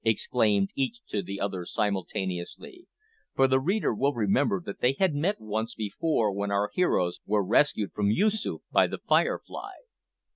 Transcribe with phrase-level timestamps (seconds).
[0.03, 2.87] exclaimed each to the other simultaneously,
[3.35, 7.45] for the reader will remember that they had met once before when our heroes were
[7.45, 9.73] rescued from Yoosoof by the "Firefly."